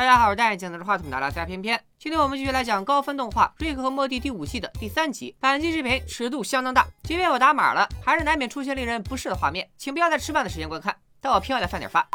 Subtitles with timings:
[0.00, 1.78] 大家好，我是戴眼镜拿着话筒的拉塞偏偏。
[1.98, 5.36] 今天我们继续来讲高分动画《瑞克和莫蒂》第五季的第三集。
[5.38, 10.96] 本期视频尺度相当大，即便我打码了，还是难免出现令人不适的画面，请不要在吃饭的时间观看。
[11.20, 12.08] 但我偏要在饭点发。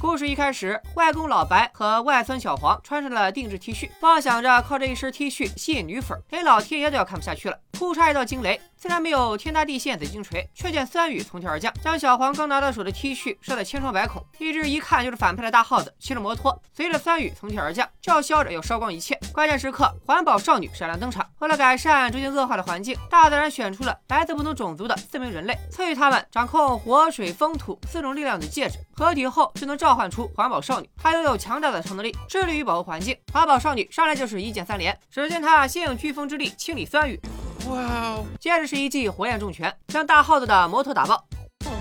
[0.00, 7.58] 故事一开始，外公老白和外孙小黄穿上了定制 T 恤，妄想着靠这一身 T 恤吸引女粉，连老天爷都要看不下去了。
[7.76, 14.24] 突插一道惊雷，虽然没有天塌地陷紫金锤，却见酸雨从天而降，将小黄刚拿到手的 T 恤射得千疮百孔。
[14.38, 19.18] 一只一看就是反派的大耗子骑着摩托，随着酸雨从天而降，叫嚣着要烧光一切。
[19.30, 21.28] 关键时刻，环保少女闪亮登场。
[21.40, 28.78] 为了改善逐渐恶化的环境，大自然选出了来自不同种族的四名人类，赐予他们掌控火、水、风、土四种力量的戒指。
[28.94, 33.14] 合体后就能召唤出环保少女，她拥有强大的超能力，致力于保护环境。
[33.34, 37.20] 环保少女上来就是一键三连，只见她先用飓风之力清理酸雨。
[37.68, 38.26] 哇哦！
[38.40, 41.24] 接着是一记火焰重拳，将大耗子的摩托打爆。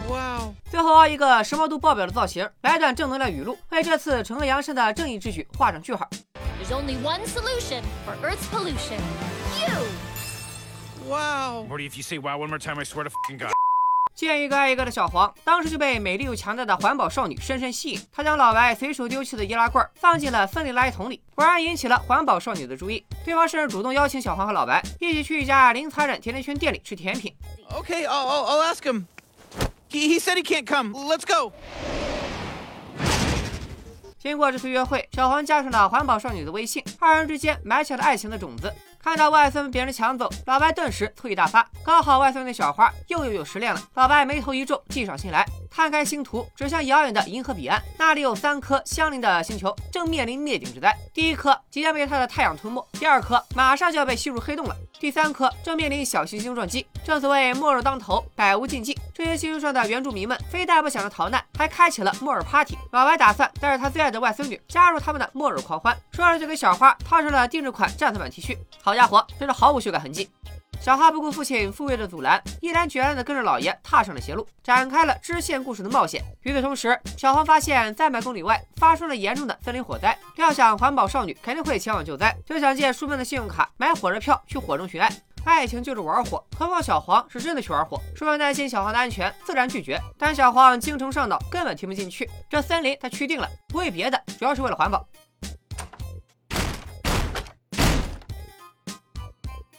[0.10, 0.54] 哇哦！
[0.70, 6.08] 最后一个时髦度爆表的造型，来段正能量语录，为这次惩恶扬善的正义之举画上句号。
[6.60, 9.00] There's only one solution for Earth's pollution.
[9.62, 9.86] You.
[11.08, 11.66] Wow.
[11.68, 13.55] Morty, if you say wow one more time, I swear to fucking God.
[14.16, 18.02] 见一个爱一个的小黄，当时就被美丽又强大的环保少女深深吸引。
[18.14, 23.06] 他将老白随手丢弃的易拉罐放进了分类垃圾桶里，果然引起了环保少女的注意。
[23.26, 27.36] 对方甚至主动邀请小黄和老白一起去一家零残忍甜甜圈店里吃甜品。
[27.70, 29.04] Okay, I'll I'll ask him.
[29.90, 30.94] He he said he can't come.
[30.94, 31.52] Let's go.
[34.18, 38.74] 经过这次约会，小黄加上了环保少女的微信，二人之间埋下了爱情的种子。
[39.06, 41.64] 看到外孙被别人抢走，老白顿时醋意大发。
[41.86, 45.46] 刚好外孙那小花又又又失恋了，老白眉头一皱，计上心来，
[45.76, 50.96] 摊开星图，指向遥远的银河彼岸，那里有三颗相邻的星球，正面临灭顶之灾。
[51.14, 56.88] 第一颗即将被它的太阳吞没，第二颗马上就要被吸入黑洞了，第三颗正面临小行星撞击。
[57.04, 58.98] 正所谓末日当头，百无禁忌。
[59.14, 62.78] 这些星球上的原住民们非但不想着逃难，还开启了末日 party。
[62.92, 68.58] 老白打算带着他最爱的外孙女加入他们的末日狂欢，说着就给小花套上了定制款战斗版 T 恤。
[68.82, 68.96] 好。
[68.96, 70.30] 家伙，真是毫无修改痕迹。
[70.82, 76.24] 小花不顾父亲父辈的阻拦，毅然决然地跟着老爷踏上了邪路，展开了支线故事的冒险。
[76.44, 85.10] 与此同时，小黄发现三百公里外发生了严重的森林火灾，料想环保少女肯定会前往救灾，就想借书本的信用卡买火车票去火中寻爱。
[85.44, 88.02] 爱情就是玩火，何况小黄是真的去玩火。
[88.16, 90.00] 书本担心小黄的安全，自然拒绝。
[90.18, 92.28] 但小黄精虫上脑，根本听不进去。
[92.50, 95.06] 这森林他去定了，不为别的，主要是为了环保。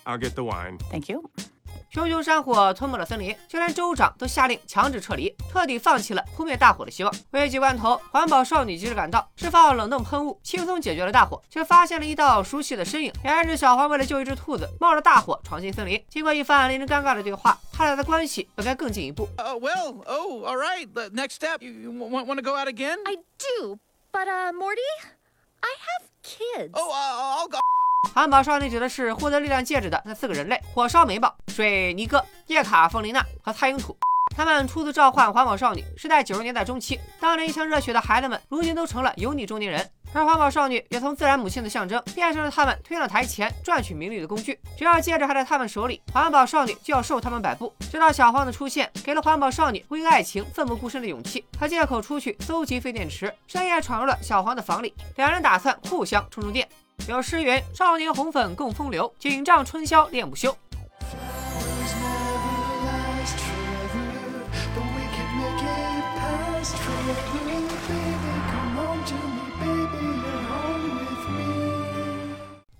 [0.06, 0.78] I'll get the wine.
[0.90, 1.30] Thank you.
[1.90, 7.14] 熊熊山火吞没了森林，就连州长都下令强制撤离，彻底放弃了扑灭大火的希望。
[7.30, 13.12] 危急关头，环保少女及时赶到，释放冷冻喷雾，轻松解决了大火，却发现了一道熟悉的身影。
[13.24, 16.02] 原来是小黄为了救一只兔子，冒着大火闯进森林。
[16.08, 19.28] 经过一番令人尴尬的对话，他俩的关系本该更进一步。
[19.38, 20.86] Uh, well, oh, all right.
[20.92, 22.98] The next step, you want want to go out again?
[23.06, 23.78] I do,
[24.12, 24.80] but uh, Morty,
[25.60, 26.72] I have kids.
[26.74, 27.58] Oh, I'll go.
[28.14, 33.96] 环保少女指的是获得力量戒指的那四个人类：火烧眉毛、水尼哥、叶卡凤琳娜和蔡英土。
[34.36, 44.58] 他们初次召唤环保少女是在九十年代中期，当年一腔热血的孩子们如今都成了油腻中年人，而环保少女也从自然母亲的象征变成了他们推上台前赚取名利的工具。
[44.76, 47.72] 只要戒指还在他们手里，环保少女就要受他们摆布。
[47.90, 51.44] 直到小黄的出现，给了环保少女为爱情奋不顾身的勇气。
[51.58, 56.68] 他借口出去搜集废电池，深夜闯入了小黄的房里，两人打算互相充充电。
[57.08, 60.56] 有诗云：“少年红粉共风流，锦帐春宵恋不休。”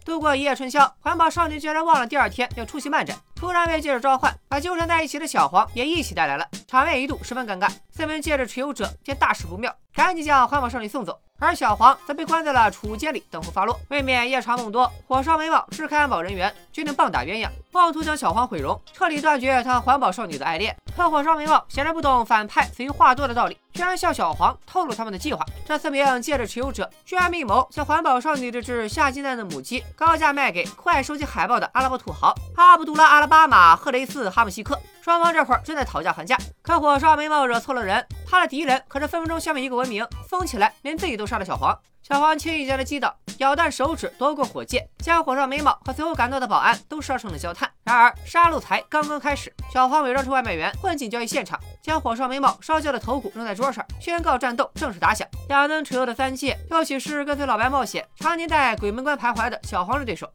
[0.04, 7.68] 度过一夜春宵，环保少女居然忘了第二天要出席漫展，突然被戒指召唤，把纠缠在一起的小黄也一起带来了，场面一度十分尴尬。
[7.90, 11.20] 四名戒指持有者见大事不妙，赶紧将环保少女送走。
[11.38, 13.78] 而小黄则被关在了储物间里等候发落。
[13.88, 20.74] 未免夜长梦多，火烧眉毛支开安保人员，决定棒打鸳鸯，妄图将小黄毁容，彻底断绝他环保少女的爱恋。
[20.96, 25.44] 可火烧眉毛显然不懂反派死于话多的道理，居然向小黄透露他们的计划。
[25.66, 34.80] 这四名戒指持有者居然密谋将环保少女这只下金蛋的母鸡高价卖给酷爱收集海报的阿拉伯土豪阿卜杜拉·阿拉巴马·赫雷斯·哈姆西克。
[35.02, 41.78] 双方这会儿正在讨价还价，可火烧眉毛惹错了人，他的敌人可是分分钟消灭一个文明，疯起来连自己都杀了小黄。
[42.02, 47.68] 小黄轻易将他击倒，咬断手指夺过火箭，将火烧眉毛和随后赶到的保安都烧成了焦炭。
[47.82, 55.26] 然而杀戮才刚刚开始，小黄伪装成外卖员混进交易现场，将火烧眉毛烧焦的头骨扔在桌上，宣告战斗正式打响。
[55.48, 60.30] 两能扯油的三界又岂是跟随老白冒险、常年在鬼门关徘徊的小黄的对手？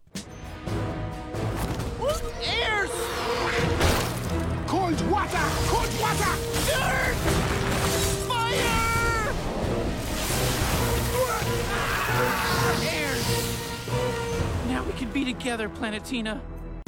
[15.34, 16.38] Together, Planetina.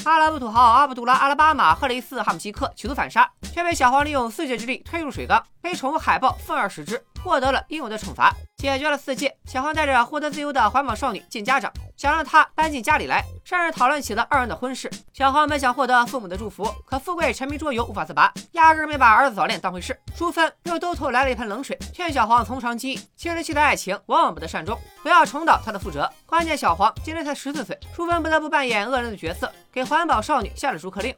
[0.05, 8.33] 阿拉伯土豪阿卜杜拉·阿拉巴马·赫雷斯·哈姆西克企图反杀，却被小黄利用四界之力推入水缸，被宠物海豹愤而使之，获得了应有的惩罚。
[8.57, 14.89] 解决了四界，小黄带着获得自由的环保少女见家长，想让她搬进家里来，甚至讨论起了二人的婚事。
[15.11, 19.99] 小黄本想获得父母的祝福，可富贵沉迷桌游无法自拔，压根没把儿子早恋当回事。
[20.15, 26.09] 淑芬又兜头来了一盆冷水，劝小黄从长计议，青春期的爱情往往不得善终，不要重蹈他的覆辙。
[26.25, 31.13] 关键小黄今年才十四岁，淑芬不得不扮演恶人的角色，给环保少女下了逐客令。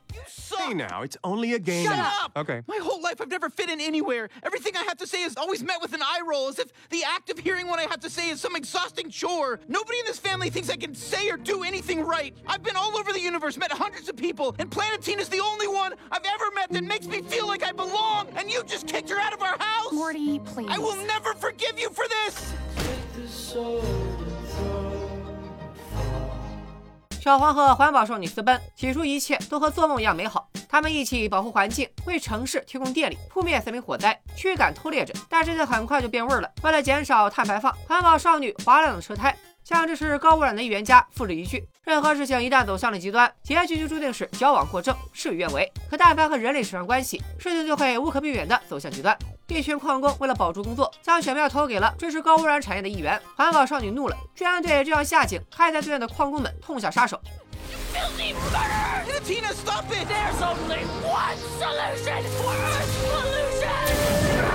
[0.57, 1.93] Hey now, it's only a game.
[2.25, 2.41] Shut up!
[2.41, 2.61] Okay.
[2.67, 4.29] My whole life, I've never fit in anywhere.
[4.43, 7.03] Everything I have to say is always met with an eye roll, as if the
[7.03, 9.59] act of hearing what I have to say is some exhausting chore.
[9.67, 12.35] Nobody in this family thinks I can say or do anything right.
[12.47, 15.93] I've been all over the universe, met hundreds of people, and Planetina's the only one
[16.11, 18.29] I've ever met that makes me feel like I belong.
[18.35, 19.91] And you just kicked her out of our house.
[19.91, 20.67] Morty, please.
[20.69, 22.53] I will never forgive you for this.
[27.25, 30.47] 小黄和环保少女私奔，起初一切都和做梦一样美好。
[30.69, 35.11] 他们一起保护环境，为城市提供电力，扑灭森林火灾，驱赶偷猎者。
[35.27, 36.47] 但事情很快就变味儿了。
[36.61, 39.35] 为了减少碳排放，环保少女划烂了车胎，
[39.65, 45.67] 向这是高污染的预言家复制一句：任何事情一旦走向了极端，结局就注定是矫枉过正，事与愿违。
[45.89, 49.17] 可但凡和人类扯上关系，事情就会无可避免地走向极端。
[49.47, 53.19] 一群矿工为了保住工作，将选票投给了支持高污染产业的议员。
[53.35, 57.19] 环保少女怒了，居然对这样下井还在自愿的矿工们痛下杀手。
[64.35, 64.54] You!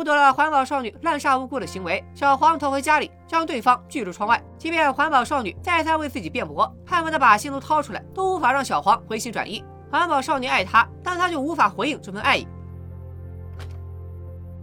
[0.00, 4.42] 目睹了环保少女滥杀无辜的行为，小黄逃回家里，将对方拒出窗外。
[4.56, 9.62] 即便环保少女再三为自己辩驳，恨不得把心都掏出来，都无法让小黄回心转意。
[9.90, 12.48] 环保少女爱他，但他就无法回应这份爱意。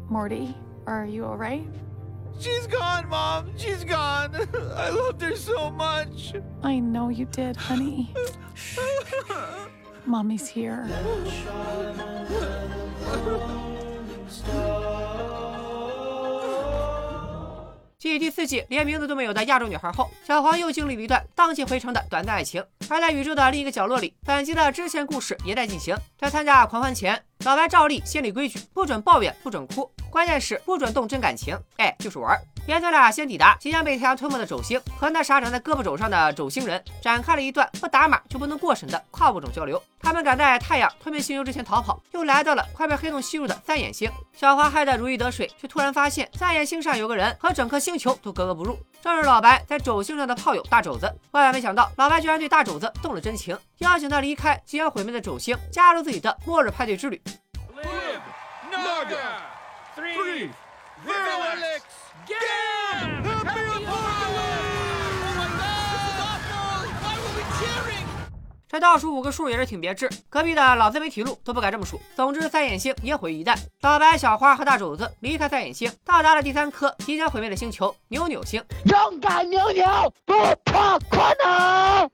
[0.10, 0.56] Morty,
[0.86, 1.62] are you alright?
[2.40, 3.46] She's gone, Mom.
[3.58, 4.32] She's gone.
[4.76, 6.34] I loved her so much.
[6.64, 8.08] I know you did, honey.
[10.04, 10.88] Mommy's here.
[18.08, 22.64] 继第四季连名字都没有的亚洲女孩后，小黄又经历了一段荡气回肠的短暂爱情。
[22.90, 25.96] 而在宇宙的另一个角落里，本集的支线故事也在进行。
[26.18, 32.42] 在参加狂欢前，老白照例先立规矩，不准抱怨，不准哭，关键是不准动真感情，哎，就是玩儿。
[32.68, 39.82] 爷仨俩先抵达即将被太阳吞没的肘星，和那傻长在胳膊肘上的肘星人展开了一段不打码就不能过审的跨物种交流。
[40.02, 44.12] 他们赶在太阳吞灭星球之前逃跑，又来到了快被黑洞吸入的三眼星。
[44.34, 48.78] 小花害得如鱼得水，却突然发现三眼星上有个人和整颗星球都格格不入，
[49.16, 51.06] 正是老白在肘星上的炮友大肘子。
[51.32, 57.22] 万万没想到，老白居然对大肘子动了真情，邀请他离开即将毁灭的肘星，加入自己的末日派对之旅。
[58.70, 59.16] Naga!
[59.96, 60.50] Three.
[61.06, 61.82] Alex!
[62.28, 63.24] Gam!
[63.24, 64.68] Happy Apocalypse!
[65.24, 65.94] Oh my god!
[65.94, 66.78] This is awful!
[67.02, 68.06] Why were we cheering?
[68.78, 72.00] 这倒数五个数也是挺别致，隔壁的老自媒体录都不敢这么数。
[72.16, 73.58] 总之，三眼星也毁于一旦。
[73.82, 78.64] 老白、小花和大肘子离开三眼星，到达了第三颗即将毁灭的星球扭扭星。
[78.86, 79.84] 勇敢扭扭，
[80.28, 82.08] 不怕困难。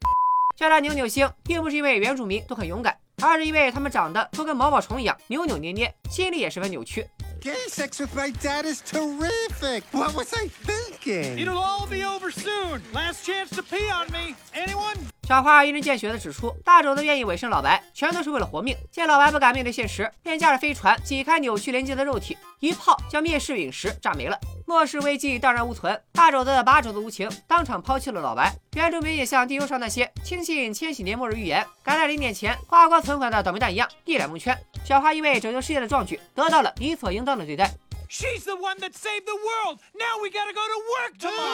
[0.56, 7.06] 叫它扭扭星，并不是因为原住民都很勇敢，而是因为他们长得都跟毛毛虫一样扭扭捏捏，心里也十分扭曲。
[7.44, 9.84] Gay sex with my dad is terrific.
[9.92, 11.38] What was I thinking?
[11.38, 12.82] It'll all be over soon.
[12.94, 14.34] Last chance to pee on me.
[14.56, 14.96] Anyone?
[15.28, 18.78] 小花一针见血地指出，大肘子愿意委身老白，全都是为了活命。
[18.90, 24.40] 见老白不敢面对现实，便驾着飞船挤开扭曲连接的肉体，一炮将灭世陨石炸没了。
[24.66, 28.54] 末世危机荡然无存，大肘子把肘子无情，当场抛弃了老白。
[28.76, 34.58] 原住民也像地球上那些轻信千禧年末日预言、赶在临点前花光存款的倒霉蛋一样，一脸蒙圈。
[34.86, 37.72] 小花因为拯救世界的壮举，得到了理所应当的对待。
[38.10, 39.80] She's the one that saved the world.
[39.94, 41.54] Now we gotta go to work tomorrow.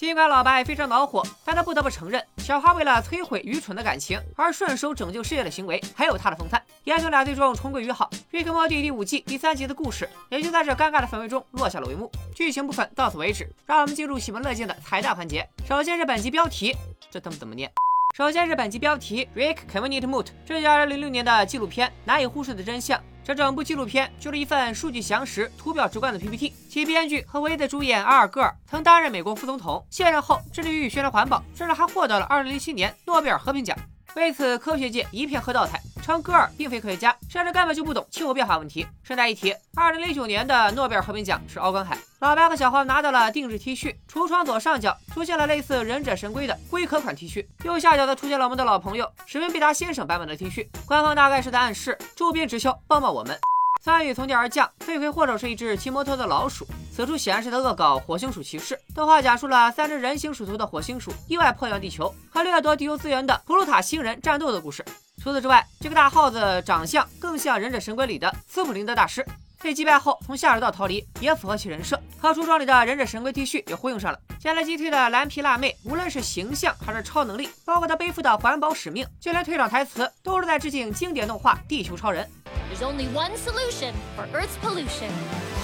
[0.00, 6.58] 尽管老白非常恼火，但他不得不承认，小花为了摧毁愚蠢的感情而顺手拯救世界的行为，还有他的风范。
[6.84, 8.08] 爷孙俩最终重归于好。
[8.30, 12.10] 《瑞克莫蒂》第五季第三集的故事也就在这尴尬的氛围中落下了帷幕。
[12.34, 15.46] 剧情部分到此为止，让我们进入喜闻乐见的彩蛋环节。
[15.68, 16.74] 首先是本集标题，
[17.10, 17.70] 这他妈怎么念？
[18.16, 22.98] 首先是本集标题，Rick Convenient Moot，这是2006年的纪录片《难以忽视的真相》。
[23.22, 26.52] 这整部纪录片就是一份数据详实、图表直观的 PPT。
[26.68, 33.76] 其编剧和唯一的主演阿尔戈尔曾担任美国副总统，卸任后致力于宣传环保，甚至还获得了2007年诺贝尔和平奖。
[34.16, 35.80] 为此，科学界一片喝倒彩。
[36.02, 38.86] 称戈尔并非科学家，甚至根本就不懂气候变化问题。
[39.02, 41.96] 顺带一提，二零零九年的诺贝尔和平奖是敖光海。
[42.20, 50.66] 老白和小黄拿到了定制 T 恤，橱窗左上角出现了类似忍者神龟的龟壳款 T 恤，右下角则出现了我们的老朋友史密必达先生版本的 T 恤。
[50.86, 53.38] 官方大概是在暗示周边直销帮帮我们。
[53.82, 56.66] 参与从天而降，罪魁祸首是一只骑摩托的老鼠。
[56.94, 58.78] 此处显然是在恶搞火星鼠骑士。
[58.94, 64.84] 动画讲述了三只人形鼠头的火星鼠意外破坏地球和掠夺地球资源的普鲁塔星人战斗的故事。
[65.22, 69.26] 除此之外，这个大耗子长相更像忍者神龟里的斯普林德大师。
[69.62, 71.98] 被击败后从下水道逃离，也符合其人设。
[72.18, 74.18] 和橱窗里的忍者神龟 T 恤也呼应上了。
[74.38, 82.24] 前来击退的蓝皮辣妹，无论是形象还是超能力，包括她背负的环保使命，就连退场台词都是在致敬经典动画《地球超人》。
[82.70, 85.10] There's only one solution for Earth's pollution.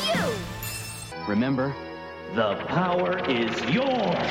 [0.04, 0.20] You!
[1.28, 1.72] Remember,
[2.34, 4.26] the power is yours.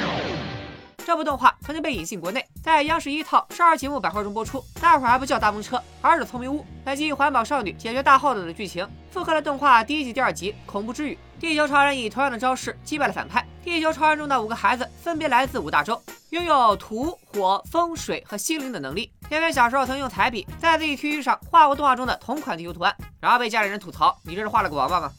[0.97, 4.61] 这部动画曾经被引进国内，在央视一套少儿节目百花中播出。
[4.81, 11.17] 那会儿还不叫大风车，而是聪明屋，来基于环保少女解决大耗子的剧情，复刻了动画第一季、第二集恐怖之语。
[11.39, 13.47] 地球超人以同样的招式击败了反派。
[13.63, 16.01] 地球超人中的五个孩子分别来自五大洲，
[16.31, 19.09] 拥有土、火、风、水和心灵的能力。
[19.29, 25.11] 因为小时候曾用彩笔在自己 T 恤上画过动画中的同款地球图案，然后被家里人吐槽：“你这是画了个娃娃吗？”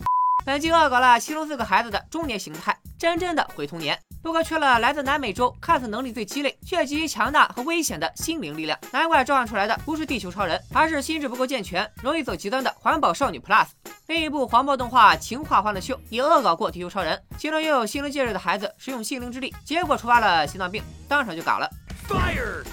[0.47, 3.99] 本季恶搞了其中四个孩子的中年形态，真正的毁童年。
[4.23, 13.67] 不过缺了来自南美洲、看似能力最鸡肋却极其强大和危险的心灵力量，难怪召唤出来的不是地球超人，而是心智不够健全、容易走极端的环保少女 Plus。
[14.07, 21.69] 另一部黄渤动画《情话欢乐秀》也恶搞过地球超人，其中拥有心灵戒指的孩子使用心灵之力，结果触发了心脏病，当场就嘎了。
[22.09, 22.65] Fire!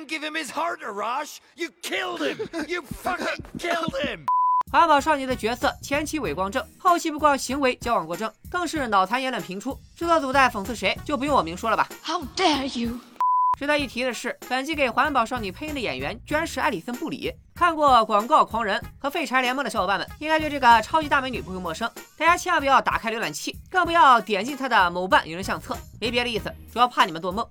[0.00, 1.38] Didn't give him his heart, Arash!
[1.56, 2.38] You killed him!
[2.68, 4.26] You fucking killed him!
[4.70, 9.78] 环保少女的角色前期伪光正，后期不光行为矫枉过正，更是脑残言论频出。
[9.96, 12.98] 制作组在讽刺谁，就不用我明说了吧？How dare you！
[13.58, 17.32] 值得一提的是，本季给环保少女配音的演员居然是艾里森·布里。
[17.54, 21.90] 看过《广告狂人》和《废柴联盟》的小伙伴们，应该对这个超级大美女不会陌生。
[22.16, 27.46] 大家千万不要打开浏览器，更不要点进她的某瓣有人相册，没别的意思，主要怕你们做梦。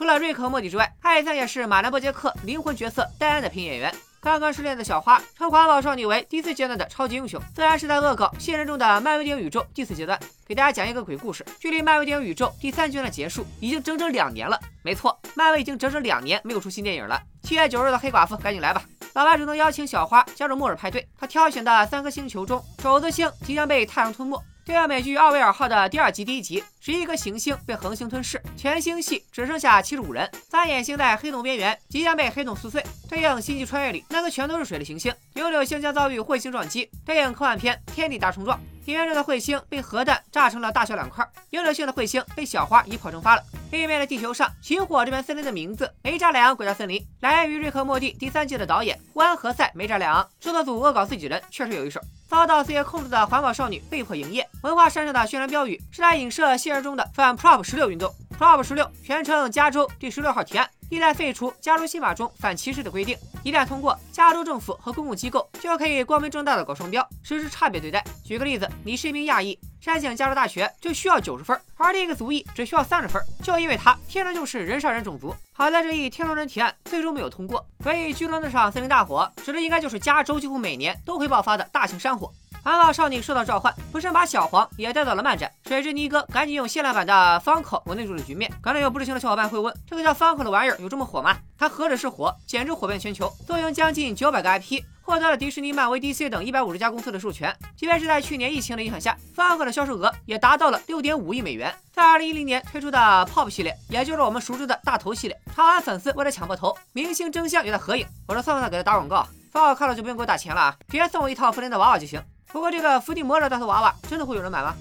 [0.00, 3.94] 除了瑞克和莫蒂之外，艾森也是马兰波杰克灵魂角色戴安的配音演员。
[4.22, 10.18] 刚刚失恋的小花称环保少女为第四阶段的超级英雄，自然是在恶搞现实中的漫威电影宇宙第四阶段。
[10.46, 14.58] 给大家讲一个鬼故事：距离漫威电影宇宙第三阶段结束已经整整两年了。
[14.82, 17.20] 没错，漫威已经整整两年没有出新电影了。
[17.42, 18.82] 七月九日的黑寡妇，赶紧来吧！
[19.14, 24.42] 老白主动邀请小花加入末日派对，他挑选的三颗星球中，肘子星即将被太阳吞没。
[24.64, 30.30] 对应美剧《奥维尔号》的第二集第一集，十一颗行星被恒星吞噬，全星系只剩下七十五人。
[30.48, 32.84] 三眼星在黑洞边缘，即将被黑洞撕碎。
[33.08, 36.88] 对应《星际穿越》里那个全都是水的行星，有柳星将遭遇彗星撞击。
[37.04, 38.56] 对应科幻片《天地大冲撞》，
[38.90, 43.42] 地面上的彗星被核弹炸成了大小两块，有柳星的彗星被小花一炮蒸发了。
[43.70, 50.28] 另一面的地球上，起火这片森林的名字梅扎两国家森林，来源于《瑞克莫蒂》第三季的导演胡安·何塞·梅扎两。
[50.40, 52.00] 制作组恶搞自己人，确实有一手。
[52.26, 54.44] 遭到四爷控制的环保少女被迫营业。
[54.62, 58.12] 文化山上的宣传标语是在影射现实中的反 Prop 十六运动。
[58.40, 63.14] Prop 十六全称加州第十六号提案，意在废除加州宪法中反歧视的规定。
[63.42, 68.02] 一旦通过，加州政府和公共机构就可以光明正大的搞双标，实施差别对待。
[68.24, 75.36] 举个例子，你是一名亚裔，申请加州大学就需要九十分，而另一个族裔只需要三十分，就因为他天生就是人上人种族。
[75.52, 82.32] 好在这一天龙人提案最终没有通过，所以据说那场森林大火指的应该就是加州几乎每年都会爆发的大型山火。
[82.62, 85.50] 环保少女受到召唤，不慎把小黄也带到了漫展。
[85.66, 88.50] 谁知尼哥赶紧用限量版的方口稳定住了局面。
[88.60, 91.36] 可能有不知情的小伙伴会问：这个叫方口的玩意儿有这么火吗？
[91.58, 97.54] 它何止是火，简直火遍全球，坐拥将近九百个 IP，获得了迪士尼、漫威、DC 等一百五十家公司的授权。
[97.76, 101.74] 即便是在去年疫情的影响下，方口的销售额也达到了六点五亿美元。
[101.92, 102.98] 在二零一零年推出的
[103.32, 108.06] Pop 系列，也就是我们熟知的大头系列，长安粉丝为了抢破头，明星争相与他合影。
[108.28, 109.26] 我说算不算给他打广告？
[109.50, 112.22] 方口看了就不用给我打钱了啊，直接送我一套福林的娃娃就行。
[112.52, 114.74] 不过这个伏地魔的大头娃娃真的会有人买吗？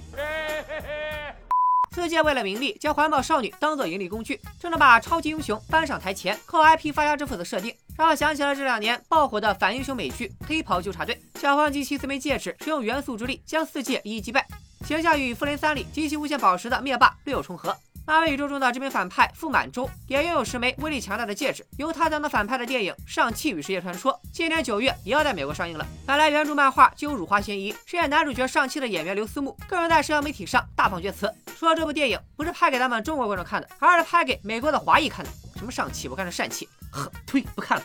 [1.92, 11.20] 四界为了名利，将环保少女当做盈利工具，这能把超级英雄搬上台前，靠 IP 发家致富的设定，让我想起了这两年爆火的反英雄美剧《黑袍纠察队》。
[11.40, 14.48] 小黄集齐四枚戒指，使用元素之力将四界一一击败，
[14.86, 17.76] 形象与复联三里集齐无限宝石的灭霸略有重合。
[18.10, 21.64] 漫威宇宙中的知名反派傅满洲也拥有十枚威力强大的戒指。
[21.78, 25.86] 由他当的反派的电影《上汽与世界传说》今年九月也要在美国上映了。
[26.08, 35.32] 本来原著漫画就有辱华嫌疑，饰演男主角上汽的演员刘思慕更是在社交媒体上大放厥词，说这部电影不是拍给咱们中国观众看的，而是拍给美国的华裔看的。
[35.56, 36.68] 什么上汽，我看是善气。
[36.92, 37.84] 呵，呸，不看了。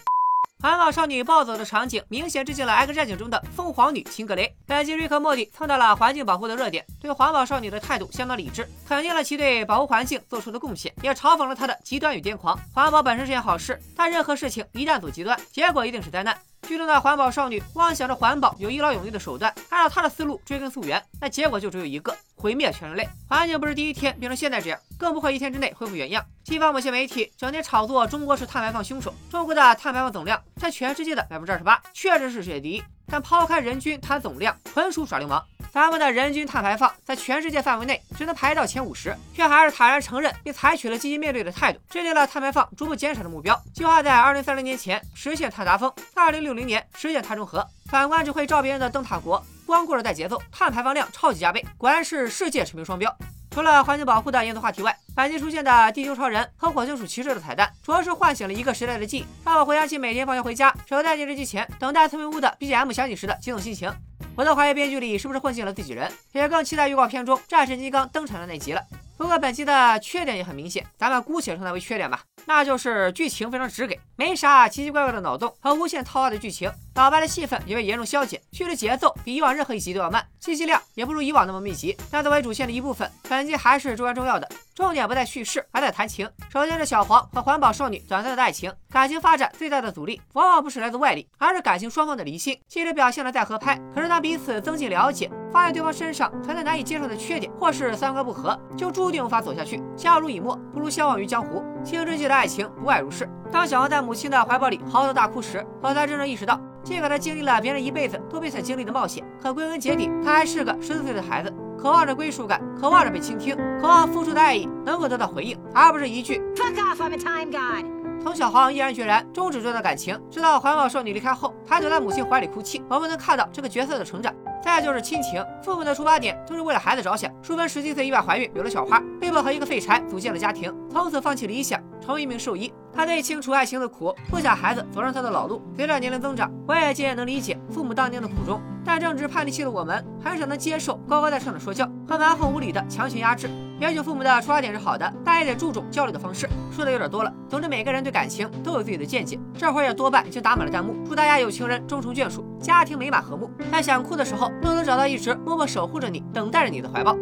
[0.64, 4.50] 环保少女暴走的场景，明显致敬了《X 战警》中的凤凰女秦格雷。
[4.66, 12.58] 本集瑞克莫蒂蹭到了环境保护的热点，对环保少女的态度相当理智，肯定了其对保护环境做出的贡献，也嘲讽了她的极端与癫狂。
[12.72, 16.34] 环保本身是件好事，但任何事情一旦走极端，结果一定是灾难。
[16.62, 23.08] 剧中的环保少女妄想着环保有一劳永逸的手段，按照她的思路追根溯源，那结果就只有一个：毁灭全人类。
[23.28, 26.24] 环境不是第一天变成现在这样，更不会一天之内恢复原样。
[26.44, 32.82] 西方某些媒体整天炒作中国是碳排放凶手，中国的碳排放总量占全世界的百分之二十八，确实是世界第一。
[33.06, 35.44] 但抛开人均碳总量，纯属耍流氓。
[35.70, 47.66] 咱们的人均碳排放在全世界范围内只能排到前五十，却还是坦然承认并采取了积极面对的态度，制定了碳排放逐步减少的目标，计划在二零三零年前实现碳达峰，二零六零年实现碳中和。
[47.94, 53.16] 反观只会照别人的灯塔国，光顾着带节奏，碳排放量超级加倍，果然是世界驰名双标。
[53.52, 63.88] 除了环境保护的严肃话题外，本集出现的地球超人和火星鼠骑士的彩蛋，主要是唤醒了一个时代的记忆，让我回想起每天放学回家，守在电视机前等待村民屋的 BGM 响起时的激动心情。
[64.34, 68.82] 我都怀疑编剧里是不是混进了自己人，也更期待预告片中战神金刚登场的那集了。
[69.16, 81.96] 不过本集的缺点也很明显，咱们姑且称它为缺点吧，那就是剧情非常直给，没啥奇奇怪怪的脑洞和无限套话的剧情，老白的戏份也被严重消减，剧的节奏比以往任何一集都要慢，信息量也不如以往那么密集。
[82.08, 84.48] 但作为主线的一部分，本集还是至关重要的。
[84.76, 86.28] 重点不在叙事，而在谈情。
[86.52, 92.56] 首先是小黄和环保少女短暂的爱情，感情发展最大的阻力往往不是来自外力，而是感情双方的离心。
[92.68, 99.82] 即使表现的再合拍，可是当彼此增进了解，发现对方身上存在难以接受的缺点，或是三观不合，就注定无法走下去。
[99.96, 101.64] 相濡以沫不如相忘于江湖。
[101.84, 103.28] 青春期的爱情不外如是。
[103.52, 111.52] 当小黄在母亲的怀抱里嚎啕大哭时，我才真正意识到，尽管他经历了别人一辈子都没曾经历的冒险，可归根结底，他还是个十四岁的孩子。
[111.76, 117.84] 渴望着归属感，渴望着被倾听，渴望付出的爱意能够得到回应，而不是一句 Fuck off, I'm a time god.
[118.22, 122.82] 从小黄毅然决然终止这段感情，直到环保少女离开后，他躲在母亲怀里哭泣。
[122.88, 124.34] 我们能看到这个角色的成长。
[124.64, 127.30] 再就是亲情，父母的出发点都是为了孩子着想。
[127.42, 132.72] 淑芬十七岁意外怀孕，有了小花，被迫和一个废柴组建了家庭，从此放弃理想，成为一名兽医。
[132.90, 135.60] 她对清楚爱情的苦，不想孩子走上她的老路。
[135.76, 138.58] 随着年龄增长，我也渐渐能理解父母当年的苦衷。
[138.82, 143.50] 但正值叛逆期的我们，很少能接受高高在上的说教和蛮横无理的强行压制。
[143.80, 146.48] 也许父母的出发点是好的，但也得注重交流的方式。
[146.70, 147.32] 说的有点多了。
[147.48, 149.38] 总之，每个人对感情都有自己的见解。
[149.58, 153.50] 这会儿也多半已经打满了弹幕，祝大家有情人终成眷属，家庭美满和睦。
[153.72, 157.14] 在想哭的时候，都能找到一直默默守护着你、等待着你的怀抱。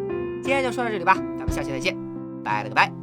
[0.42, 1.96] 今天就说到这里吧，咱们下期再见，
[2.44, 3.01] 拜了个拜。